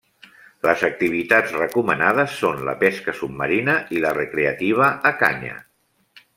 [0.67, 5.63] Les activitats recomanades són la pesca submarina i la recreativa a canya.